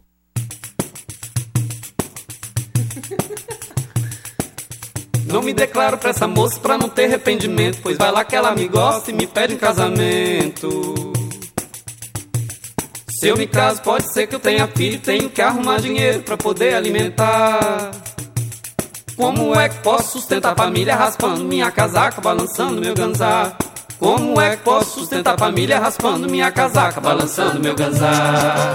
Declaro 5.54 5.98
pra 5.98 6.10
essa 6.10 6.28
moça 6.28 6.60
pra 6.60 6.78
não 6.78 6.90
ter 6.90 7.06
arrependimento. 7.06 7.80
Pois 7.82 7.98
vai 7.98 8.12
lá 8.12 8.24
que 8.24 8.36
ela 8.36 8.54
me 8.54 8.68
gosta 8.68 9.12
e 9.12 9.14
me 9.14 9.28
pede 9.28 9.54
em 9.54 9.58
casamento. 9.58 11.14
Se 13.10 13.28
eu 13.28 13.38
me 13.38 13.48
caso, 13.48 13.82
pode 13.82 14.12
ser 14.14 14.28
que 14.28 14.36
eu 14.36 14.40
tenha 14.40 14.68
filho. 14.68 15.00
Tenho 15.00 15.30
que 15.30 15.42
arrumar 15.42 15.80
dinheiro 15.80 16.24
pra 16.24 16.36
poder 16.36 16.76
alimentar. 16.76 17.92
Como 19.16 19.54
é 19.58 19.70
que 19.70 19.78
posso 19.78 20.14
sustentar 20.14 20.54
a 20.54 20.56
família 20.56 20.96
raspando 20.96 21.44
minha 21.44 21.70
casaca, 21.72 22.20
balançando 22.20 22.82
meu 22.82 22.94
ganzá? 22.94 23.56
Como 24.00 24.42
é 24.42 24.58
que 24.58 24.64
posso 24.64 25.00
sustentar 25.00 25.36
a 25.36 25.38
família 25.38 25.80
raspando 25.80 26.28
minha 26.28 26.52
casaca, 26.52 27.00
balançando 27.00 27.60
meu 27.60 27.76
ganzá? 27.76 28.74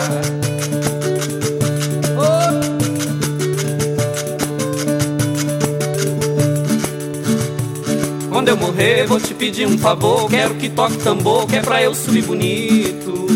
Quando 8.49 8.63
eu 8.63 8.67
morrer, 8.67 9.07
vou 9.07 9.21
te 9.21 9.35
pedir 9.35 9.67
um 9.67 9.77
favor. 9.77 10.27
Quero 10.31 10.55
que 10.55 10.71
toque 10.71 10.97
tambor, 10.97 11.47
que 11.47 11.57
é 11.57 11.61
pra 11.61 11.83
eu 11.83 11.95
subir 11.95 12.23
bonito. 12.23 13.27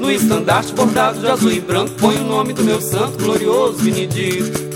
No 0.00 0.10
estandarte 0.10 0.72
bordado 0.72 1.20
de 1.20 1.28
azul 1.28 1.52
e 1.52 1.60
branco, 1.60 1.94
põe 2.00 2.16
o 2.16 2.24
nome 2.24 2.52
do 2.52 2.64
meu 2.64 2.80
santo 2.80 3.16
glorioso 3.22 3.84
Benedito. 3.84 4.66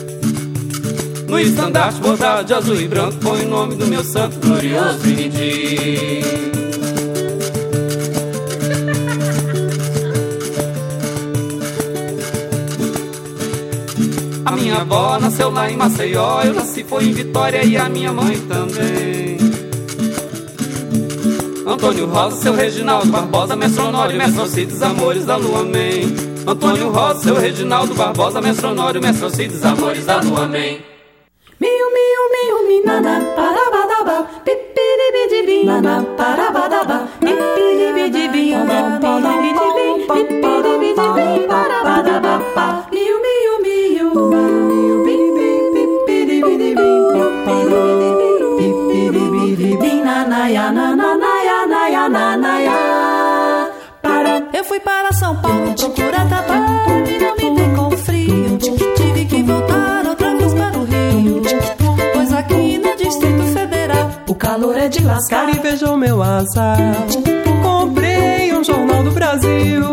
No 1.26 1.36
estandarte 1.36 1.98
bordado 1.98 2.44
de 2.44 2.54
azul 2.54 2.80
e 2.80 2.86
branco, 2.86 3.16
põe 3.16 3.44
o 3.44 3.48
nome 3.48 3.74
do 3.74 3.88
meu 3.88 4.04
santo 4.04 4.38
glorioso 4.38 4.98
Benedito. 4.98 6.52
A 14.44 14.52
minha 14.52 14.76
avó 14.76 15.18
nasceu 15.18 15.50
lá 15.50 15.68
em 15.68 15.76
Maceió, 15.76 16.42
eu 16.42 16.54
foi 16.92 17.04
em 17.04 17.12
Vitória 17.12 17.64
e 17.64 17.74
a 17.74 17.88
minha 17.88 18.12
mãe 18.12 18.38
também. 18.40 19.38
Antônio 21.66 22.06
Rosa, 22.06 22.36
seu 22.36 22.52
Reginaldo 22.52 23.10
Barbosa, 23.10 23.56
Mestronório, 23.56 24.18
Mestrocides, 24.18 24.82
Amores 24.82 25.24
da 25.24 25.36
Lua, 25.36 25.60
amém. 25.60 26.04
Antônio 26.46 26.90
Rosa, 26.90 27.20
seu 27.20 27.34
Reginaldo 27.34 27.94
Barbosa, 27.94 28.42
Mestronório, 28.42 29.00
Mestrocides, 29.00 29.64
Amores 29.64 30.04
da 30.04 30.20
Lua, 30.20 30.44
amém. 30.44 30.84
Miu, 31.58 31.70
miu, 31.70 32.22
miu, 32.34 32.68
minana, 32.68 33.24
parabadaba, 33.36 34.28
pipiribidibim, 34.44 35.64
nana, 35.64 36.02
parabadaba, 36.14 36.71
fui 54.72 54.80
para 54.80 55.12
São 55.12 55.36
Paulo 55.36 55.74
procurar 55.74 56.26
trabalho 56.28 57.06
e 57.06 57.18
não 57.18 57.36
me 57.36 57.56
dei 57.56 57.68
com 57.76 57.90
frio, 57.90 58.58
tive 58.96 59.26
que 59.26 59.42
voltar 59.42 60.06
outra 60.06 60.34
vez 60.34 60.54
para 60.54 60.78
o 60.78 60.84
Rio, 60.84 61.42
pois 62.14 62.32
aqui 62.32 62.78
no 62.78 62.96
Distrito 62.96 63.42
Federal 63.52 64.10
o 64.26 64.34
calor 64.34 64.74
é 64.78 64.88
de 64.88 65.04
lascar 65.04 65.54
e 65.54 65.58
vejam 65.58 65.98
meu 65.98 66.22
azar. 66.22 66.78
Comprei 67.62 68.54
um 68.54 68.64
jornal 68.64 69.02
do 69.02 69.10
Brasil, 69.10 69.92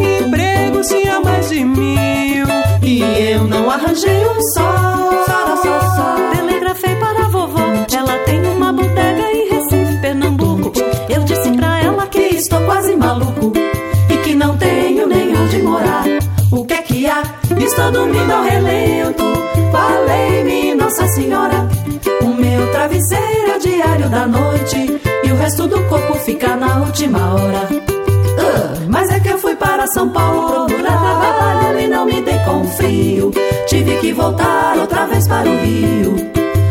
empregos 0.00 0.88
tinha 0.88 1.20
mais 1.20 1.48
de 1.48 1.64
mil. 1.64 2.46
E 2.82 3.02
eu 3.30 3.44
não 3.44 3.70
arranjei 3.70 4.26
um 4.26 4.42
só. 4.54 5.22
Só, 5.24 5.56
só, 5.56 5.80
só. 5.80 6.16
Telegrafei 6.34 6.96
para 6.96 7.26
a 7.26 7.28
vovó. 7.28 7.62
Ela 7.94 8.18
tem 8.24 8.44
uma 8.44 8.72
bodega 8.72 9.30
em 9.32 9.48
Recife, 9.50 10.00
Pernambuco. 10.00 10.72
Eu 11.08 11.22
disse 11.22 11.52
pra 11.52 11.80
ela 11.80 12.08
que 12.08 12.18
estou 12.18 12.60
quase 12.62 12.96
maluco 12.96 13.52
Estou 17.76 17.92
dormindo 17.92 18.32
ao 18.32 18.42
relento. 18.42 19.22
Falei-me, 19.70 20.74
Nossa 20.74 21.06
Senhora. 21.08 21.68
O 22.22 22.28
meu 22.28 22.72
travesseiro 22.72 23.52
é 23.52 23.56
o 23.56 23.60
diário 23.60 24.08
da 24.08 24.26
noite. 24.26 24.98
e 25.22 25.30
o 25.30 25.36
resto 25.36 25.66
do 25.66 25.82
corpo 25.84 26.14
fica 26.14 26.56
na 26.56 26.80
última 26.80 27.34
hora. 27.34 27.68
Ah, 28.38 28.86
mas 28.88 29.10
é 29.10 29.20
que 29.20 29.28
eu 29.28 29.36
fui 29.36 29.54
para 29.56 29.86
São 29.88 30.08
Paulo 30.08 30.66
procurar 30.66 31.20
trabalho 31.20 31.80
e 31.80 31.86
não 31.86 32.06
me 32.06 32.22
dei 32.22 32.38
com 32.46 32.64
frio. 32.64 33.30
Tive 33.68 33.98
que 33.98 34.10
voltar 34.10 34.78
outra 34.78 35.04
vez 35.04 35.28
para 35.28 35.46
o 35.46 35.58
Rio. 35.58 36.16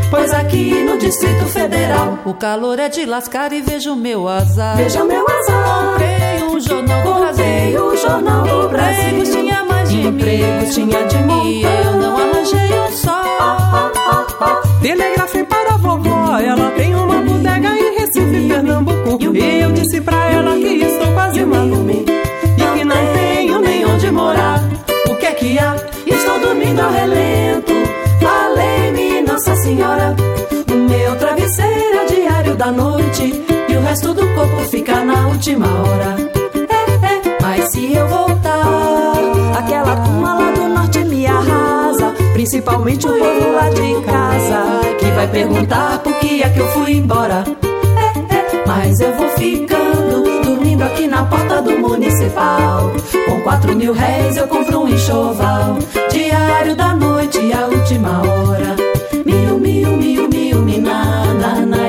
Pois 0.10 0.34
aqui 0.34 0.84
no 0.86 0.98
Distrito 0.98 1.46
Federal 1.46 2.18
O 2.26 2.34
calor 2.34 2.80
é 2.80 2.90
de 2.90 3.06
lascar 3.06 3.54
e 3.54 3.62
vejo 3.62 3.96
meu 3.96 4.28
azar. 4.28 4.76
Veja 4.78 5.04
o 5.04 5.08
meu 5.08 5.24
azar. 5.24 5.92
Comprei 5.92 6.35
um 6.56 6.60
jornal 6.62 7.04
do 7.04 7.20
Brasil. 7.20 7.86
o 7.86 7.98
Jornal 7.98 8.44
do 8.44 8.70
Brasil. 8.70 9.10
Empregos 9.10 9.30
tinha 9.30 9.64
mais 9.66 9.90
de 9.90 10.08
Empregos 10.08 10.78
mil. 10.78 10.88
tinha 10.88 11.06
de. 11.06 11.16
E 11.18 11.64
eu 11.64 11.92
não 11.98 12.18
arranjei 12.18 12.80
um 12.80 12.92
só. 12.92 13.92
Telegrafei 14.82 15.44
para 15.44 15.74
a 15.74 15.78
vovó, 15.78 16.38
ela 16.40 16.72
tem 16.72 16.96
uma 16.96 17.22
bodega 17.22 17.70
em 17.76 17.98
Recife, 17.98 18.48
Pernambuco. 18.48 19.36
E 19.36 19.62
eu 19.62 19.72
disse 19.74 20.00
pra 20.00 20.32
ela 20.32 20.56
que 20.56 20.84
estou 20.84 21.12
quase 21.14 21.44
maluco 21.46 21.90
E 21.92 22.78
que 22.78 22.86
não 22.86 23.14
tenho 23.14 23.60
nem 23.60 23.86
onde 23.86 24.12
morar. 24.12 24.64
O 25.10 25.16
que 25.16 25.26
é 25.26 25.32
que 25.34 25.60
há? 25.60 25.76
Estou 26.08 26.40
dormindo 26.40 26.80
ao 26.80 26.92
relento. 26.92 27.74
Falei-me, 28.22 29.22
Nossa 29.24 29.56
Senhora. 29.58 30.16
O 30.72 30.76
meu 30.76 31.16
travesseiro 31.18 31.98
é 31.98 32.06
o 32.06 32.08
diário 32.08 32.56
da 32.56 32.72
noite. 32.72 33.44
E 33.68 33.76
o 33.76 33.82
resto 33.82 34.14
do 34.14 34.26
corpo 34.36 34.64
fica 34.70 35.04
na 35.04 35.28
última 35.28 35.68
hora. 35.68 36.45
Mas 37.48 37.70
se 37.70 37.94
eu 37.94 38.08
voltar, 38.08 39.14
aquela 39.56 39.96
turma 39.98 40.34
lá 40.34 40.52
do 40.52 40.68
norte 40.68 40.98
me 41.06 41.28
arrasa. 41.28 42.12
Principalmente 42.34 43.06
o 43.06 43.12
povo 43.12 43.52
lá 43.54 43.70
de 43.70 44.02
casa. 44.02 44.96
Que 44.98 45.06
vai 45.12 45.28
perguntar 45.28 46.00
por 46.00 46.12
que 46.16 46.42
é 46.42 46.50
que 46.50 46.58
eu 46.58 46.68
fui 46.70 46.94
embora. 46.94 47.44
É, 47.62 48.36
é, 48.36 48.64
mas 48.66 49.00
eu 49.00 49.14
vou 49.14 49.30
ficando, 49.30 50.24
dormindo 50.44 50.82
aqui 50.86 51.08
na 51.08 51.24
porta 51.24 51.62
do 51.62 51.78
municipal. 51.78 52.92
Com 53.30 53.40
quatro 53.42 53.76
mil 53.76 53.94
réis 53.94 54.38
eu 54.38 54.48
compro 54.48 54.80
um 54.80 54.88
enxoval. 54.88 55.78
Diário 56.12 56.76
da 56.76 56.96
noite, 56.96 57.54
a 57.54 57.68
última 57.68 58.22
hora. 58.24 58.76
Mil, 59.24 59.60
mil, 59.60 59.92
mil, 59.96 60.28
mil, 60.30 60.62
minana, 60.64 61.64
naia, 61.64 61.85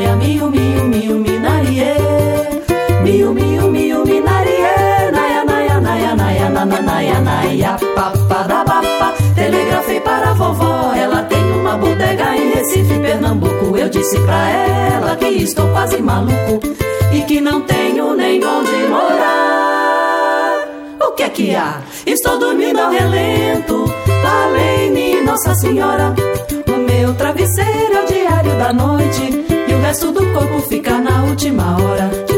naia, 7.56 7.76
naia, 7.76 7.76
paparabapa. 7.94 9.14
Telegrafei 9.34 10.00
para 10.00 10.30
a 10.30 10.34
vovó, 10.34 10.92
ela 10.94 11.22
tem 11.22 11.42
uma 11.52 11.76
bodega 11.76 12.36
em 12.36 12.50
Recife, 12.52 12.98
Pernambuco. 13.00 13.76
Eu 13.76 13.88
disse 13.88 14.18
pra 14.20 14.48
ela 14.48 15.16
que 15.16 15.26
estou 15.26 15.68
quase 15.68 16.00
maluco 16.02 16.60
e 17.12 17.22
que 17.22 17.40
não 17.40 17.62
tenho 17.62 18.14
nem 18.14 18.44
onde 18.44 18.88
morar. 18.88 20.68
O 21.00 21.12
que 21.12 21.22
é 21.22 21.28
que 21.28 21.54
há? 21.54 21.80
Estou 22.06 22.38
dormindo 22.38 22.78
ao 22.78 22.90
relento. 22.90 23.86
Falei-me, 24.22 25.22
Nossa 25.22 25.54
Senhora. 25.54 26.14
O 26.68 26.76
meu 26.78 27.14
travesseiro 27.14 27.94
é 27.94 28.02
o 28.02 28.06
diário 28.06 28.58
da 28.58 28.72
noite. 28.72 29.44
E 29.68 29.74
o 29.74 29.80
resto 29.80 30.12
do 30.12 30.26
corpo 30.32 30.60
fica 30.68 30.98
na 30.98 31.24
última 31.24 31.76
hora. 31.82 32.35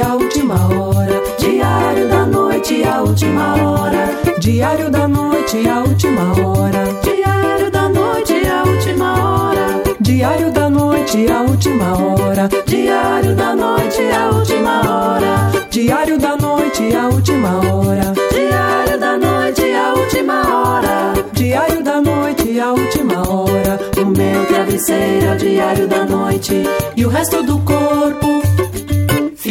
Noite, 0.00 0.02
a 0.02 0.14
última 0.14 0.54
hora. 0.54 1.22
Diário 1.38 2.08
da 2.08 2.26
noite, 2.26 2.82
a 2.84 3.02
última 3.02 3.54
hora. 3.62 4.08
Diário 4.38 4.90
da 4.90 5.06
noite, 5.06 5.68
a 5.68 5.80
última 5.82 6.32
hora. 6.40 6.84
Diário 7.02 7.70
da 7.70 7.88
noite, 7.88 8.46
a 8.46 8.62
última 8.62 9.12
hora. 9.22 9.82
Diário 10.00 10.50
da 10.52 10.70
noite, 10.70 11.26
a 11.30 11.42
última 11.42 11.96
hora. 11.96 12.48
Diário 12.66 13.34
da 13.34 13.54
noite, 13.54 14.02
a 14.12 14.30
última 14.30 14.80
hora. 14.88 15.50
Diário 15.70 16.18
da 16.18 16.36
noite, 16.36 16.96
a 16.96 17.08
última 17.08 17.60
hora. 17.60 18.14
Diário 18.32 18.98
da 18.98 19.18
noite, 19.18 19.74
a 19.74 19.94
última 19.94 20.42
hora. 20.48 21.12
Diário 21.32 21.82
da 21.82 22.00
noite, 22.00 22.60
a 22.60 22.72
última 22.72 23.28
hora. 23.28 23.80
O 24.00 24.06
meu 24.06 24.46
travesseiro 24.46 25.26
é 25.26 25.32
o 25.32 25.36
diário 25.36 25.86
da 25.86 26.04
noite. 26.04 26.62
E 26.96 27.04
o 27.04 27.08
resto 27.08 27.42
do 27.42 27.58
corpo 27.60 28.29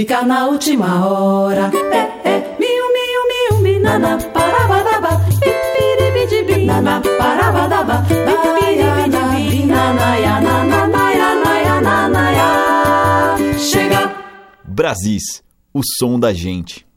fica 0.10 0.24
na 0.24 0.48
última 0.48 1.06
hora. 1.06 1.70
É, 1.92 2.30
é, 2.30 2.56
miu, 2.60 2.86
miu, 2.96 3.22
miu, 3.30 3.62
minana, 3.62 4.18
parabadaba, 4.34 5.22
pipiribidibi, 5.40 6.66
nana, 6.66 7.00
parabadaba, 7.20 8.02
binana, 9.52 10.18
yana, 10.18 10.64
naya, 10.88 11.36
naya, 11.36 11.82
nanaya. 11.82 13.38
Chega! 13.60 14.16
Brasis, 14.66 15.44
o 15.72 15.82
som 15.84 16.20
da 16.20 16.34
gente. 16.34 16.89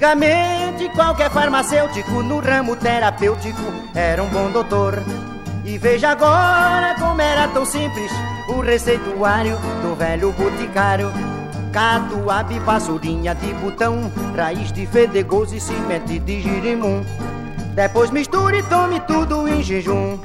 Antigamente, 0.00 0.88
qualquer 0.94 1.30
farmacêutico 1.30 2.22
no 2.22 2.40
ramo 2.40 2.74
terapêutico 2.74 3.60
era 3.94 4.22
um 4.22 4.30
bom 4.30 4.50
doutor. 4.50 4.94
E 5.62 5.76
veja 5.76 6.08
agora 6.08 6.94
como 6.98 7.20
era 7.20 7.46
tão 7.48 7.66
simples 7.66 8.10
o 8.48 8.60
receituário 8.60 9.58
do 9.82 9.94
velho 9.94 10.32
boticário. 10.32 11.12
Catuaba 11.70 12.50
e 12.50 12.58
vassourinha 12.60 13.34
de 13.34 13.52
botão, 13.52 14.10
raiz 14.34 14.72
de 14.72 14.86
fedegoso 14.86 15.54
e 15.54 15.60
semente 15.60 16.18
de 16.18 16.40
girimum. 16.40 17.04
Depois 17.74 18.10
misture 18.10 18.56
e 18.56 18.62
tome 18.62 19.00
tudo 19.00 19.46
em 19.46 19.62
jejum. 19.62 20.18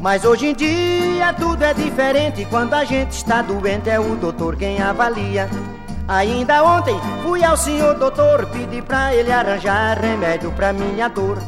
Mas 0.00 0.24
hoje 0.24 0.46
em 0.46 0.54
dia 0.54 1.34
tudo 1.34 1.62
é 1.62 1.74
diferente. 1.74 2.46
Quando 2.46 2.72
a 2.72 2.84
gente 2.84 3.12
está 3.12 3.42
doente, 3.42 3.90
é 3.90 4.00
o 4.00 4.16
doutor 4.16 4.56
quem 4.56 4.80
avalia. 4.80 5.48
Ainda 6.08 6.64
ontem 6.64 6.98
fui 7.22 7.44
ao 7.44 7.56
senhor 7.56 7.94
doutor, 7.98 8.46
pedi 8.46 8.80
pra 8.80 9.14
ele 9.14 9.30
arranjar 9.30 10.00
remédio 10.00 10.50
pra 10.52 10.72
minha 10.72 11.08
dor. 11.08 11.38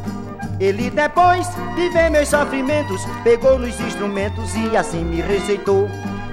Ele 0.60 0.90
depois 0.90 1.48
de 1.74 1.88
ver 1.88 2.10
meus 2.10 2.28
sofrimentos, 2.28 3.00
pegou 3.24 3.58
nos 3.58 3.80
instrumentos 3.80 4.54
e 4.54 4.76
assim 4.76 5.02
me 5.02 5.22
receitou. 5.22 5.88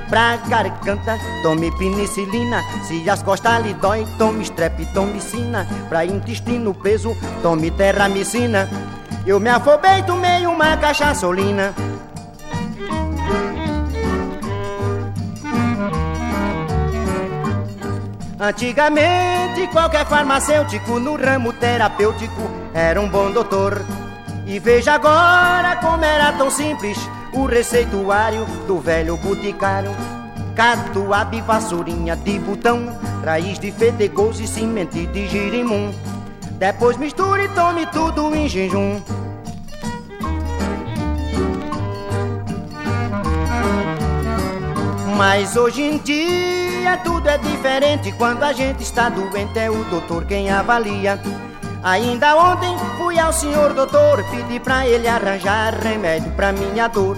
Pra 0.09 0.37
garganta, 0.37 1.17
tome 1.41 1.71
penicilina. 1.77 2.61
Se 2.83 3.09
as 3.09 3.23
costas 3.23 3.63
lhe 3.63 3.73
dói, 3.75 4.05
tome 4.17 4.43
streptomicina. 4.43 5.65
Pra 5.87 6.05
intestino 6.05 6.73
preso, 6.73 7.15
tome 7.41 7.71
terramicina. 7.71 8.67
Eu 9.25 9.39
me 9.39 9.49
afobei, 9.49 10.03
tomei 10.03 10.45
uma 10.45 10.75
cachaçolina. 10.77 11.73
Antigamente, 18.41 19.67
qualquer 19.67 20.05
farmacêutico 20.05 20.97
no 20.97 21.17
ramo 21.17 21.51
terapêutico 21.51 22.49
era 22.73 22.99
um 23.01 23.09
bom 23.09 23.29
doutor. 23.31 23.85
E 24.45 24.57
veja 24.59 24.93
agora 24.93 25.75
como 25.75 26.05
era 26.05 26.31
tão 26.31 26.49
simples 26.49 26.97
o 27.33 27.45
receituário 27.45 28.45
do 28.65 28.79
velho 28.79 29.17
boticário. 29.17 29.91
Catuaba 30.55 31.41
vassourinha 31.41 32.15
de 32.15 32.39
botão, 32.39 32.97
raiz 33.25 33.59
de 33.59 33.73
fedegoso 33.73 34.41
e 34.41 34.47
semente 34.47 35.05
de 35.07 35.27
girimum. 35.27 35.93
Depois 36.57 36.95
misture 36.95 37.43
e 37.43 37.49
tome 37.49 37.85
tudo 37.87 38.33
em 38.33 38.47
jejum. 38.47 39.01
Mas 45.17 45.57
hoje 45.57 45.81
em 45.81 45.97
dia 46.79 46.97
tudo 46.97 47.27
é 47.27 47.37
diferente. 47.37 48.11
Quando 48.13 48.43
a 48.43 48.53
gente 48.53 48.81
está 48.81 49.09
doente, 49.09 49.59
é 49.59 49.69
o 49.69 49.83
doutor 49.85 50.25
quem 50.25 50.49
avalia. 50.49 51.19
Ainda 51.83 52.35
ontem 52.35 52.75
fui 52.97 53.19
ao 53.19 53.31
senhor 53.31 53.73
doutor, 53.73 54.23
pedi 54.29 54.59
pra 54.59 54.87
ele 54.87 55.07
arranjar 55.07 55.73
remédio 55.75 56.31
pra 56.31 56.51
minha 56.51 56.87
dor. 56.87 57.17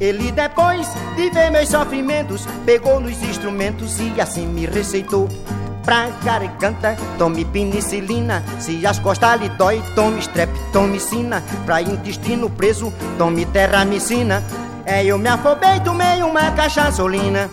Ele 0.00 0.32
depois 0.32 0.88
de 1.16 1.30
ver 1.30 1.50
meus 1.50 1.68
sofrimentos, 1.68 2.46
pegou 2.64 3.00
nos 3.00 3.22
instrumentos 3.22 3.98
e 4.00 4.20
assim 4.20 4.46
me 4.46 4.66
receitou. 4.66 5.28
Pra 5.84 6.08
garganta, 6.22 6.96
tome 7.18 7.44
penicilina. 7.44 8.42
Se 8.58 8.86
as 8.86 8.98
costas 8.98 9.40
lhe 9.40 9.48
dói, 9.50 9.82
tome 9.94 10.20
streptomicina. 10.20 11.42
Pra 11.64 11.82
intestino 11.82 12.50
preso, 12.50 12.92
tome 13.18 13.46
terramicina. 13.46 14.44
É, 14.84 15.04
eu 15.04 15.18
me 15.18 15.28
afobei, 15.28 15.80
tomei 15.80 16.22
uma 16.22 16.50
cachaçolina. 16.52 17.50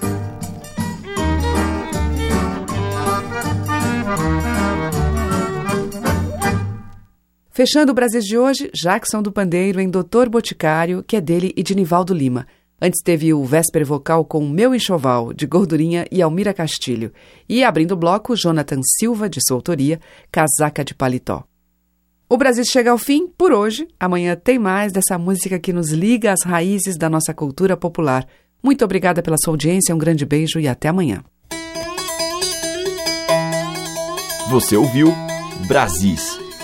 Fechando 7.58 7.92
o 7.92 7.96
Brasil 7.96 8.22
de 8.22 8.38
hoje, 8.38 8.70
Jackson 8.72 9.20
do 9.20 9.32
Pandeiro 9.32 9.82
em 9.82 9.90
Doutor 9.90 10.30
Boticário, 10.30 11.02
que 11.02 11.16
é 11.16 11.20
dele 11.20 11.52
e 11.58 11.64
de 11.64 11.74
Nivaldo 11.74 12.14
Lima. 12.14 12.46
Antes 12.80 13.02
teve 13.04 13.34
o 13.34 13.44
Vésper 13.44 13.84
Vocal 13.84 14.24
com 14.24 14.48
Meu 14.48 14.76
Enxoval, 14.76 15.34
de 15.34 15.48
Gordurinha 15.48 16.06
e 16.12 16.22
Almira 16.22 16.54
Castilho. 16.54 17.12
E 17.50 17.64
abrindo 17.64 17.94
o 17.94 17.98
bloco, 17.98 18.36
Jonathan 18.36 18.82
Silva, 19.00 19.28
de 19.28 19.40
sua 19.42 19.58
autoria, 19.58 20.00
Casaca 20.32 20.86
de 20.86 20.94
Paletó. 20.94 21.46
O 22.30 22.38
Brasil 22.38 22.64
chega 22.64 22.92
ao 22.92 22.98
fim 23.00 23.28
por 23.28 23.52
hoje. 23.52 23.88
Amanhã 24.00 24.36
tem 24.36 24.60
mais 24.60 24.94
dessa 24.94 25.18
música 25.18 25.58
que 25.58 25.74
nos 25.74 25.90
liga 25.90 26.34
às 26.34 26.44
raízes 26.46 26.96
da 26.96 27.10
nossa 27.10 27.34
cultura 27.34 27.76
popular. 27.76 28.28
Muito 28.62 28.86
obrigada 28.86 29.24
pela 29.24 29.36
sua 29.44 29.54
audiência, 29.54 29.96
um 29.96 29.98
grande 29.98 30.28
beijo 30.28 30.60
e 30.60 30.68
até 30.68 30.90
amanhã. 30.90 31.24
Você 34.48 34.78
ouviu 34.78 35.12
Brasis, 35.68 36.38